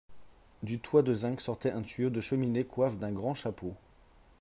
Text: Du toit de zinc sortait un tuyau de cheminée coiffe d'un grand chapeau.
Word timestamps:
Du 0.63 0.79
toit 0.79 1.03
de 1.03 1.13
zinc 1.13 1.41
sortait 1.41 1.69
un 1.73 1.83
tuyau 1.83 2.09
de 2.09 2.21
cheminée 2.21 2.65
coiffe 2.65 2.97
d'un 2.97 3.11
grand 3.11 3.35
chapeau. 3.35 3.75